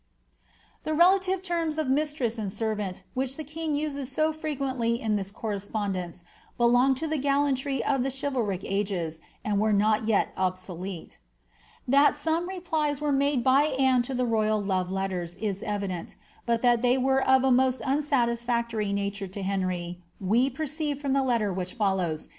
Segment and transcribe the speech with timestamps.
[0.83, 5.29] The relative terras of mistress and servant, wliich the kinr uses so frequently in this
[5.29, 6.23] correspondence*
[6.57, 11.19] belonged to the gallantry of the chi valric ages, and were not yet obsolete.
[11.87, 16.15] That some replies were made by Anne to the royal love letters is evi dent,
[16.47, 21.21] but that they were of a most unsatisfaetory nature to Henry we perceive from the
[21.21, 22.29] letter which follows.